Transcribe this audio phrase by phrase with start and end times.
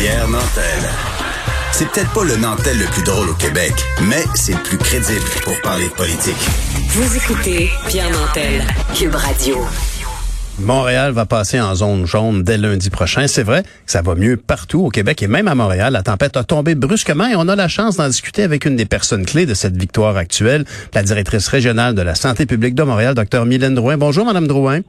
[0.00, 0.80] Pierre Nantel.
[1.72, 3.74] C'est peut-être pas le Nantel le plus drôle au Québec,
[4.08, 6.38] mais c'est le plus crédible pour parler de politique.
[6.88, 8.62] Vous écoutez Pierre Nantel,
[8.94, 9.58] Cube Radio.
[10.58, 13.26] Montréal va passer en zone jaune dès lundi prochain.
[13.26, 15.92] C'est vrai que ça va mieux partout au Québec et même à Montréal.
[15.92, 18.86] La tempête a tombé brusquement et on a la chance d'en discuter avec une des
[18.86, 20.64] personnes clés de cette victoire actuelle,
[20.94, 23.98] la directrice régionale de la santé publique de Montréal, Dr Mylène Drouin.
[23.98, 24.80] Bonjour, Madame Drouin.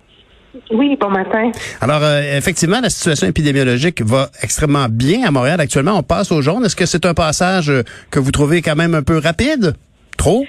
[0.71, 1.51] Oui, bon matin.
[1.79, 5.97] Alors, euh, effectivement, la situation épidémiologique va extrêmement bien à Montréal actuellement.
[5.97, 6.65] On passe au jaune.
[6.65, 9.73] Est-ce que c'est un passage euh, que vous trouvez quand même un peu rapide?
[10.17, 10.45] Trop?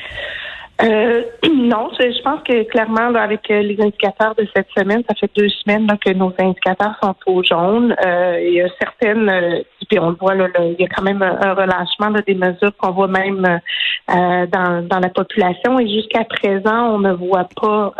[0.80, 1.22] Euh,
[1.54, 5.48] non, je, pense que clairement, avec euh, les indicateurs de cette semaine, ça fait deux
[5.48, 7.94] semaines que nos indicateurs sont au jaune.
[8.04, 11.02] Euh, il y a certaines, euh, puis on le voit, là, il y a quand
[11.02, 13.60] même un, relâchement des mesures qu'on voit même
[14.08, 15.78] dans, dans la population.
[15.78, 17.94] Et jusqu'à présent, on ne voit pas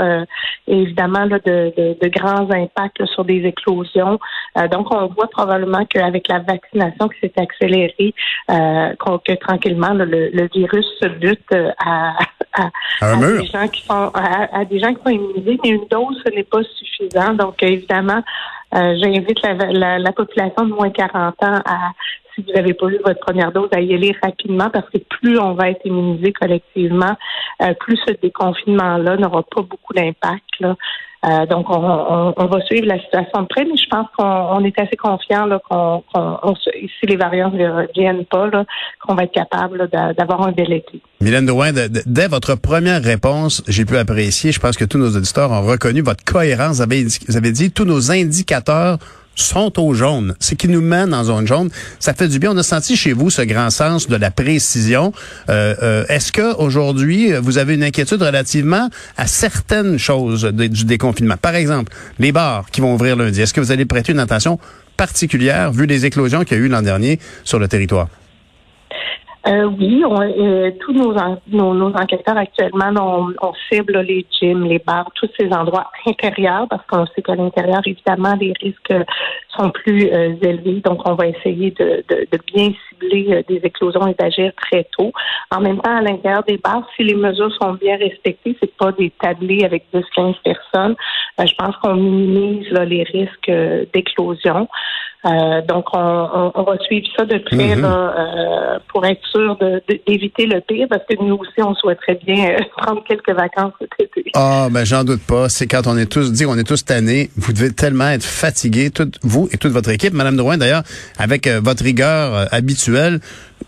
[0.66, 4.18] évidemment là, de, de, de, grands impacts sur des éclosions.
[4.70, 8.14] donc, on voit probablement qu'avec la vaccination qui s'est accélérée,
[8.48, 11.52] que tranquillement le, le, virus se bute
[11.84, 12.14] à
[12.52, 12.70] à,
[13.16, 16.44] des gens qui sont à, des gens qui sont immunisés, mais une dose ce n'est
[16.44, 17.34] pas suffisant.
[17.34, 18.22] Donc évidemment,
[18.74, 21.92] euh, j'invite la, la, population de moins 40 ans à
[22.34, 25.38] si vous n'avez pas eu votre première dose, à y aller rapidement parce que plus
[25.38, 27.16] on va être immunisé collectivement,
[27.62, 30.42] euh, plus ce déconfinement-là n'aura pas beaucoup d'impact.
[31.24, 34.96] Euh, donc, on, va suivre la situation de près, mais je pense qu'on est assez
[34.96, 36.02] confiant qu'on,
[36.64, 38.50] si les variants ne viennent pas,
[39.00, 41.00] qu'on va être capable d'avoir un été.
[41.20, 45.52] Mylène Drouin, dès votre première réponse, j'ai pu apprécier, je pense que tous nos auditeurs
[45.52, 46.76] ont reconnu votre cohérence.
[46.76, 48.98] Vous avez, vous avez dit tous nos indicateurs
[49.34, 51.70] sont au jaune, c'est qui nous mène en zone jaune.
[51.98, 52.52] Ça fait du bien.
[52.52, 55.12] On a senti chez vous ce grand sens de la précision.
[55.48, 61.36] Euh, euh, Est-ce que aujourd'hui vous avez une inquiétude relativement à certaines choses du déconfinement?
[61.36, 63.40] Par exemple, les bars qui vont ouvrir lundi.
[63.40, 64.58] Est-ce que vous allez prêter une attention
[64.96, 68.08] particulière vu les éclosions qu'il y a eu l'an dernier sur le territoire?
[69.46, 71.14] Euh, oui, on, euh, tous nos,
[71.48, 76.86] nos, enquêteurs actuellement, on, on, cible les gyms, les bars, tous ces endroits intérieurs, parce
[76.86, 78.94] qu'on sait qu'à l'intérieur, évidemment, les risques
[79.56, 80.80] sont plus euh, élevés.
[80.84, 85.12] Donc, on va essayer de, de, de bien cibler des éclosions et d'agir très tôt.
[85.50, 88.92] En même temps, à l'intérieur des bars, si les mesures sont bien respectées, c'est pas
[88.92, 90.94] des tablés avec 10-15 personnes.
[91.38, 93.50] je pense qu'on minimise les risques
[93.92, 94.68] d'éclosion.
[95.24, 97.84] Euh, donc, on, on, va suivre ça de près mhm.
[97.84, 99.58] euh, pour être sûr
[100.06, 103.90] d'éviter le pire, parce que nous aussi, on souhaiterait bien euh, prendre quelques vacances cet
[103.98, 104.30] été.
[104.34, 105.48] Ah, ben j'en doute pas.
[105.48, 107.30] C'est quand on est tous dit, on est tous tannés.
[107.36, 110.82] Vous devez tellement être fatigués, tout, vous et toute votre équipe, Madame Drouin, d'ailleurs,
[111.18, 113.20] avec votre rigueur habituelle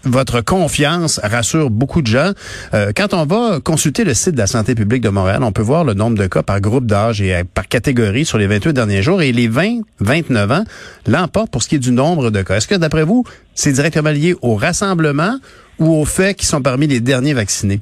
[0.05, 2.33] votre confiance rassure beaucoup de gens.
[2.75, 5.63] Euh, quand on va consulter le site de la santé publique de Montréal, on peut
[5.63, 8.73] voir le nombre de cas par groupe d'âge et euh, par catégorie sur les 28
[8.73, 9.23] derniers jours.
[9.23, 10.65] Et les 20-29 ans
[11.07, 12.57] l'emportent pour ce qui est du nombre de cas.
[12.57, 15.39] Est-ce que, d'après vous, c'est directement lié au rassemblement
[15.79, 17.81] ou au fait qu'ils sont parmi les derniers vaccinés?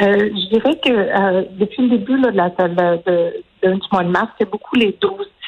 [0.00, 4.50] Euh, je dirais que depuis le début de la, de, du mois de mars, c'est
[4.50, 4.96] beaucoup les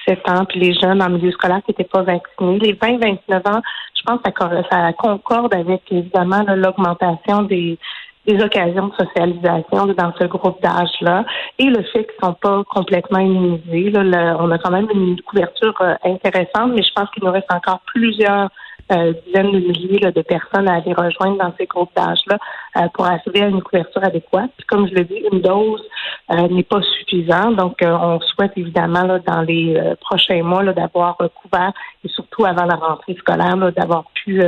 [0.07, 2.59] 12-17 ans puis les jeunes en milieu scolaire qui n'étaient pas vaccinés.
[2.59, 3.63] Les 20-29 ans,
[3.95, 7.79] je pense que ça, concorde avec évidemment l'augmentation des,
[8.27, 11.25] des occasions de socialisation dans ce groupe d'âge-là
[11.59, 13.91] et le fait qu'ils sont pas complètement immunisés.
[13.91, 17.53] Là, on a quand même une couverture euh, intéressante, mais je pense qu'il nous reste
[17.53, 18.51] encore plusieurs
[18.93, 22.39] euh, dizaines de milliers de personnes à aller rejoindre dans ces groupes d'âge-là
[22.77, 24.51] euh, pour arriver à une couverture adéquate.
[24.57, 25.83] Puis comme je le dis, une dose
[26.31, 27.57] euh, n'est pas suffisante.
[27.57, 31.73] Donc, on souhaite évidemment là, dans les prochains mois d'avoir couvert
[32.05, 34.43] et surtout avant la rentrée scolaire, d'avoir pu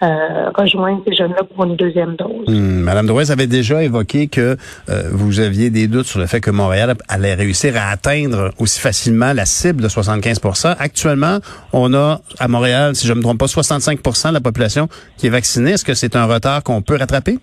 [0.00, 2.48] rejoindre ces jeunes-là pour une deuxième dose.
[2.48, 4.56] Hum, Madame Drouez avait déjà évoqué que
[5.12, 9.32] vous aviez des doutes sur le fait que Montréal allait réussir à atteindre aussi facilement
[9.32, 11.38] la cible de 75% Actuellement,
[11.72, 14.88] on a à Montréal, si je ne me trompe pas, 60 65% de la population
[15.16, 15.72] qui est vaccinée.
[15.72, 17.38] Est-ce que c'est un retard qu'on peut rattraper?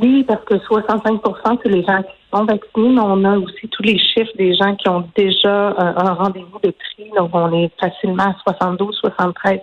[0.00, 3.82] Oui, parce que 65% c'est les gens qui sont vaccinés, mais on a aussi tous
[3.84, 7.10] les chiffres des gens qui ont déjà euh, un rendez-vous de tri.
[7.16, 9.60] Donc, on est facilement à 72-73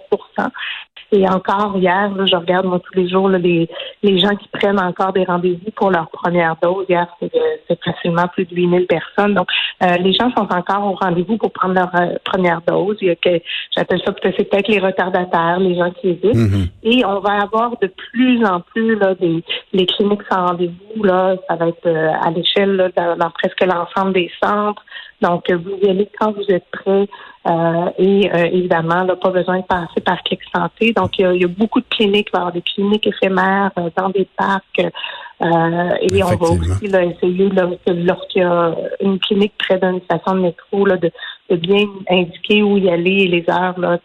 [1.13, 3.69] et encore hier, je regarde moi tous les jours les,
[4.01, 6.85] les gens qui prennent encore des rendez-vous pour leur première dose.
[6.87, 9.33] Hier, c'est facilement plus de 8000 personnes.
[9.33, 9.47] Donc,
[9.83, 12.97] euh, les gens sont encore au rendez-vous pour prendre leur euh, première dose.
[13.01, 13.41] Il y a que
[13.75, 16.23] j'appelle ça peut-être peut-être les retardataires, les gens qui hésitent.
[16.23, 16.69] Mm-hmm.
[16.83, 19.43] Et on va avoir de plus en plus là, des
[19.73, 21.03] les cliniques sans rendez-vous.
[21.03, 24.83] Là, ça va être euh, à l'échelle dans, dans presque l'ensemble des centres.
[25.21, 27.07] Donc, vous y allez quand vous êtes prêt.
[27.45, 30.93] Et évidemment, là, pas besoin de passer par Clic Santé.
[30.93, 34.09] Donc, il y, a, beaucoup de cliniques, il va y avoir des cliniques éphémères dans
[34.09, 34.79] des parcs.
[34.79, 40.35] et on va aussi là, essayer, là, lorsqu'il y a une clinique près d'une station
[40.35, 41.11] de métro, là, de,
[41.49, 43.97] de bien indiquer où y aller et les heures là,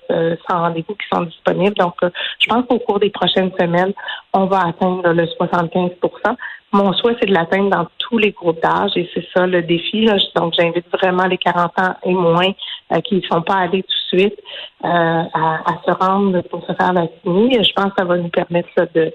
[0.49, 1.77] sans rendez-vous qui sont disponibles.
[1.77, 3.93] Donc, je pense qu'au cours des prochaines semaines,
[4.33, 6.37] on va atteindre le 75%
[6.73, 10.07] mon souhait, c'est de l'atteindre dans tous les groupes d'âge et c'est ça le défi.
[10.35, 12.51] Donc, j'invite vraiment les 40 ans et moins
[13.05, 14.35] qui ne sont pas allés tout de suite
[14.85, 17.63] euh, à, se rendre pour se faire vacciner.
[17.65, 19.13] Je pense que ça va nous permettre de,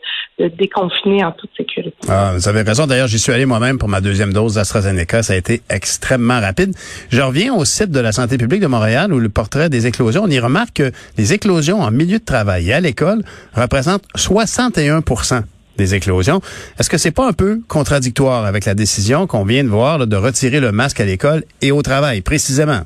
[0.58, 1.96] déconfiner en toute sécurité.
[2.10, 2.88] Ah, vous avez raison.
[2.88, 5.24] D'ailleurs, j'y suis allé moi-même pour ma deuxième dose d'AstraZeneca.
[5.24, 6.74] Ça a été extrêmement rapide.
[7.10, 10.24] Je reviens au site de la santé publique de Montréal où le portrait des éclosions,
[10.26, 13.24] on y remarque que les éclosions en milieu de travail et à l'école
[13.56, 15.44] représentent 61%
[15.78, 16.42] des éclosions.
[16.80, 20.16] Est-ce que c'est pas un peu contradictoire avec la décision qu'on vient de voir de
[20.16, 22.82] retirer le masque à l'école et au travail, précisément?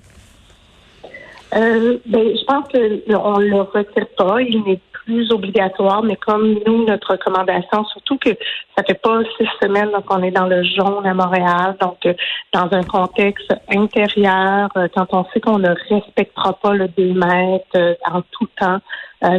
[1.55, 4.41] Euh, ben, je pense qu'on ne le retire pas.
[4.41, 8.31] Il n'est plus obligatoire, mais comme nous, notre recommandation, surtout que
[8.75, 12.13] ça fait pas six semaines qu'on est dans le jaune à Montréal, donc euh,
[12.51, 17.97] dans un contexte intérieur, euh, quand on sait qu'on ne respectera pas le 2 mètres
[18.11, 18.79] en tout temps,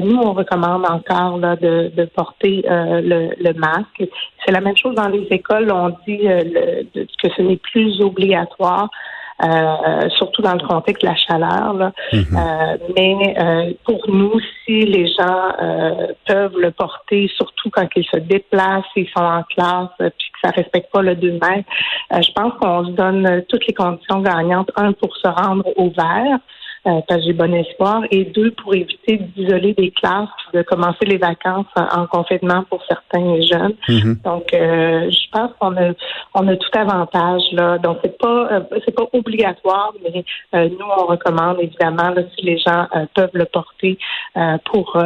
[0.03, 4.03] nous, on recommande encore là, de, de porter le, le, masque.
[4.45, 5.71] C'est la même chose dans les écoles.
[5.71, 8.89] On dit que ce n'est plus obligatoire.
[9.45, 11.75] Euh, surtout dans le contexte de la chaleur.
[11.75, 11.93] Là.
[12.11, 12.25] Mhm.
[12.33, 15.53] Euh, mais euh, pour nous, si les gens
[16.27, 20.51] peuvent le porter, surtout quand ils se déplacent, ils sont en classe, puis que ça
[20.51, 21.69] respecte pas le 2 mètres,
[22.11, 24.71] je pense qu'on se donne toutes les conditions gagnantes.
[24.77, 26.39] Un, pour se rendre au vert,
[26.87, 31.05] euh, parce que j'ai bon espoir, et deux, pour éviter d'isoler des classes, de commencer
[31.05, 33.75] les vacances en, confinement pour certains jeunes.
[33.89, 34.19] Mhm.
[34.25, 35.93] Donc, euh, je pense qu'on a,
[36.35, 37.79] on a tout avantage là.
[37.79, 42.59] Donc, c'est pas, euh, c'est pas obligatoire, mais nous, on recommande évidemment là, si les
[42.59, 43.99] gens peuvent le porter
[44.65, 44.97] pour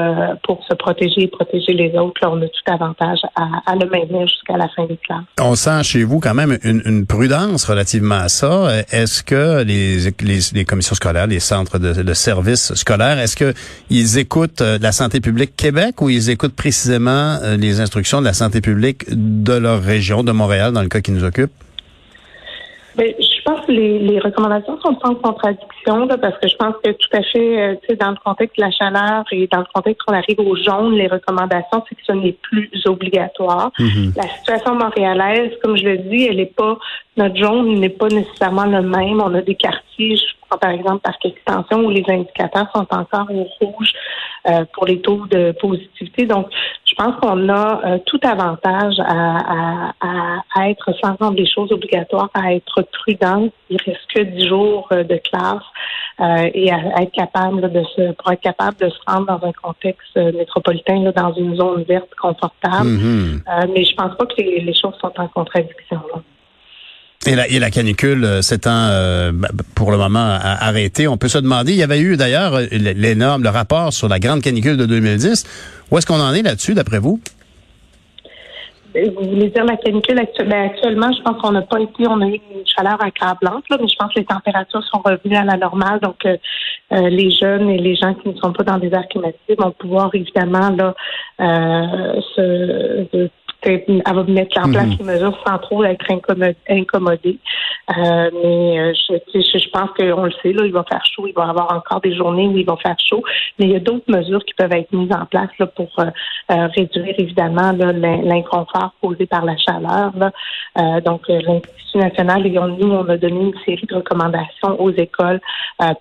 [0.44, 2.20] pour se protéger et protéger les autres.
[2.22, 5.24] Là, on a tout avantage à, à le maintenir jusqu'à la fin des classes.
[5.40, 8.68] On sent chez vous quand même une, une prudence relativement à ça.
[8.90, 13.18] Est-ce que les, les, les commissions scolaires, les centres de, services scolaires.
[13.18, 18.20] Est-ce qu'ils écoutent euh, la santé publique Québec ou ils écoutent précisément euh, les instructions
[18.20, 21.50] de la santé publique de leur région, de Montréal, dans le cas qui nous occupe?
[22.96, 27.16] Ben, je pense que les, recommandations sont en contradiction parce que je pense que tout
[27.16, 30.40] à fait, euh, dans le contexte de la chaleur et dans le contexte qu'on arrive
[30.40, 33.70] au jaune, les recommandations, c'est que ce n'est plus obligatoire.
[33.78, 34.16] Mm-hmm.
[34.16, 36.78] La situation montréalaise, comme je le dis, elle n'est pas
[37.20, 39.20] notre jaune n'est pas nécessairement le même.
[39.20, 40.18] On a des quartiers,
[40.60, 43.92] par exemple par extension, où les indicateurs sont encore au rouge
[44.48, 46.24] euh, pour les taux de positivité.
[46.24, 46.46] Donc,
[46.86, 49.92] je pense qu'on a euh, tout avantage à,
[50.66, 53.48] être sans rendre les choses obligatoires, à être prudent.
[53.70, 55.62] Il reste que 10 jours euh, de classe
[56.52, 60.16] et à, être capable de se, pour être capable de se rendre dans un contexte
[60.16, 62.90] métropolitain, dans une zone verte confortable.
[62.90, 63.72] Mm-hmm.
[63.72, 65.98] mais je pense pas que les, les choses sont en contradiction.
[66.14, 66.20] Là.
[67.26, 69.30] Et la, et la canicule euh, s'étant euh,
[69.74, 73.42] pour le moment arrêtée, on peut se demander, il y avait eu d'ailleurs euh, l'énorme,
[73.42, 75.44] le rapport sur la grande canicule de 2010.
[75.90, 77.20] Où est-ce qu'on en est là-dessus, d'après vous?
[78.94, 82.26] Vous voulez dire la canicule ben, actuellement, je pense qu'on n'a pas été, on a
[82.26, 85.56] eu une chaleur accablante, là, mais je pense que les températures sont revenues à la
[85.56, 86.00] normale.
[86.00, 86.26] Donc,
[86.90, 90.10] les jeunes et les gens qui ne sont pas dans des airs climatisés vont pouvoir
[90.12, 90.94] évidemment là
[91.38, 93.28] se,
[93.62, 94.96] elle va mettre en place mhm.
[94.98, 96.04] les mesures sans trop être
[96.68, 97.38] incommodée.
[97.96, 101.34] Euh, mais euh, je, je, pense qu'on le sait, là, il va faire chaud, il
[101.34, 103.22] va y avoir encore des journées où il va faire chaud,
[103.58, 106.66] mais il y a d'autres mesures qui peuvent être mises en place là, pour euh,
[106.76, 110.12] réduire évidemment l'inconfort causé par la chaleur.
[110.16, 111.00] Là.
[111.00, 115.40] donc, l'Institut national, et nous, on a donné une série de recommandations aux écoles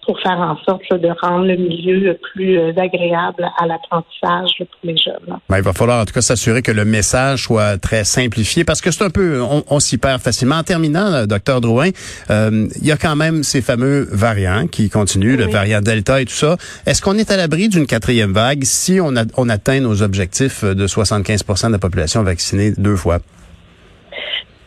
[0.06, 5.38] pour faire en sorte de rendre le milieu plus agréable à l'apprentissage pour les jeunes.
[5.50, 8.80] Ben, il va falloir en tout cas s'assurer que le message soit très simplifié parce
[8.80, 10.58] que c'est un peu, on, s'y perd facilement.
[10.58, 11.90] En terminant, docteur Drouin,
[12.30, 16.26] euh, il y a quand même ces fameux variants qui continuent, le variant Delta et
[16.26, 16.58] tout ça.
[16.86, 20.64] Est-ce qu'on est à l'abri d'une quatrième vague si on, a, on atteint nos objectifs
[20.64, 23.20] de 75% de la population vaccinée deux fois?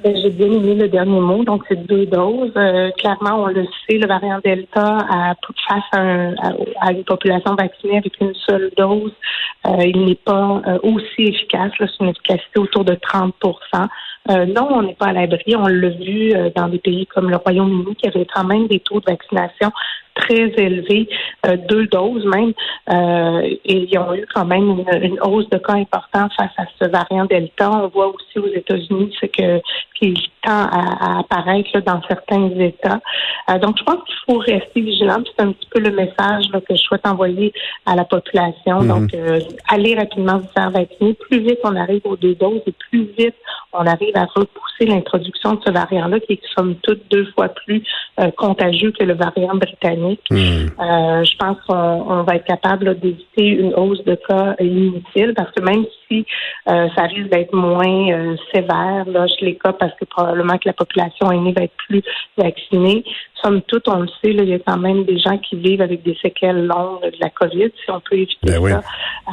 [0.02, 2.52] Ben, j'ai bien aimé le dernier mot, donc c'est deux doses.
[2.56, 5.34] Euh, clairement, on le sait, le variant Delta, a,
[5.68, 9.12] face à, une population vaccinée avec une seule dose,
[9.66, 11.70] euh, il n'est pas euh, aussi efficace.
[11.78, 13.32] C'est une efficacité autour de 30%
[14.28, 15.56] non, on n'est pas à l'abri.
[15.56, 19.00] On l'a vu dans des pays comme le Royaume-Uni qui avait quand même des taux
[19.00, 19.72] de vaccination
[20.14, 21.08] très élevés,
[21.68, 22.52] deux doses même,
[22.90, 27.24] et ils ont eu quand même une, hausse de cas importante face à ce variant
[27.24, 27.70] Delta.
[27.70, 29.60] On voit aussi aux États-Unis ce que
[30.02, 33.00] qui tend à, apparaître dans certains États.
[33.50, 35.22] Euh, donc, je pense qu'il faut rester vigilant.
[35.24, 37.52] C'est un petit peu le message que je souhaite envoyer
[37.86, 38.80] à la population.
[38.80, 38.88] Mhm.
[38.88, 41.14] Donc, euh, allez rapidement vous faire vacciner.
[41.14, 43.34] Plus vite on arrive aux deux doses et plus vite
[43.72, 47.82] on arrive à repousser l'introduction de ce variant-là qui est somme toute deux fois plus
[48.20, 50.01] euh, contagieux que le variant britannique.
[50.30, 50.70] Mhm.
[50.78, 55.84] je pense qu'on va être capable d'éviter une hausse de cas inutile parce que même
[56.12, 56.26] si
[56.66, 61.30] ça risque d'être moins sévère là, chez les cas parce que probablement que la population
[61.30, 62.02] aînée va être plus
[62.36, 63.04] vaccinée.
[63.42, 66.04] Somme toute, on le sait, il y a quand même des gens qui vivent avec
[66.04, 67.70] des séquelles longues de la COVID.
[67.84, 68.82] Si on peut éviter ben ça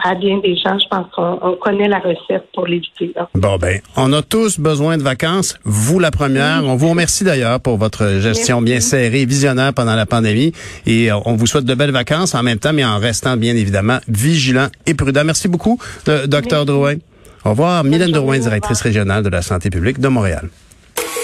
[0.03, 3.13] à bien des gens, je pense qu'on connaît la recette pour l'éviter.
[3.35, 5.57] Bon, ben, on a tous besoin de vacances.
[5.63, 6.63] Vous, la première.
[6.65, 10.53] On vous remercie d'ailleurs pour votre gestion bien serrée, visionnaire pendant la pandémie.
[10.85, 13.55] Et euh, on vous souhaite de belles vacances en même temps, mais en restant bien
[13.55, 15.23] évidemment vigilant et prudent.
[15.23, 15.79] Merci beaucoup,
[16.27, 16.95] docteur Drouin.
[17.45, 17.83] Au revoir.
[17.83, 20.49] Mylène Drouin, directrice régionale de la santé publique de Montréal.